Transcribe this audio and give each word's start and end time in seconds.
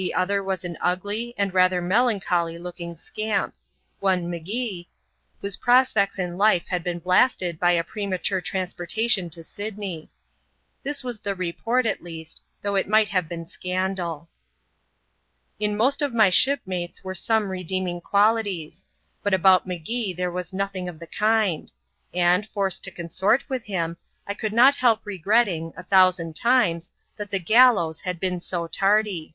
The 0.00 0.14
other 0.14 0.44
was 0.44 0.64
an 0.64 0.78
ugly, 0.80 1.34
and 1.36 1.52
rather 1.52 1.82
melancholy 1.82 2.56
looking 2.56 2.96
scamp; 2.96 3.52
one 3.98 4.32
M*Gee, 4.32 4.88
whose 5.40 5.56
prospects 5.56 6.20
in 6.20 6.38
life 6.38 6.68
had 6.68 6.84
been 6.84 7.00
blasted 7.00 7.58
by 7.58 7.72
a 7.72 7.82
premature 7.82 8.40
transportation 8.40 9.28
to 9.30 9.42
Syd 9.42 9.76
ney. 9.76 10.08
This 10.84 11.02
was 11.02 11.18
the 11.18 11.34
report, 11.34 11.84
at 11.84 12.00
least, 12.00 12.42
though 12.62 12.76
it 12.76 12.88
might 12.88 13.08
have 13.08 13.28
been 13.28 13.44
scandal. 13.44 14.28
In 15.58 15.76
most 15.76 16.00
of 16.00 16.14
my 16.14 16.30
shipmates 16.30 17.02
were 17.02 17.12
some 17.12 17.48
redeeming 17.48 18.00
qualities; 18.00 18.86
but 19.24 19.34
about 19.34 19.66
M'Gee 19.66 20.12
there 20.12 20.30
was 20.30 20.52
nothing 20.52 20.88
of 20.88 21.00
the 21.00 21.08
kind; 21.08 21.72
and, 22.14 22.46
forced 22.48 22.84
to 22.84 22.92
consort 22.92 23.42
with 23.48 23.64
him, 23.64 23.96
I 24.28 24.34
could 24.34 24.52
not 24.52 24.76
help 24.76 25.00
regretting, 25.04 25.72
a 25.76 25.82
thousand 25.82 26.36
times, 26.36 26.92
that 27.16 27.32
the 27.32 27.40
gallows 27.40 28.02
had 28.02 28.20
been 28.20 28.38
so 28.38 28.68
tardy. 28.68 29.34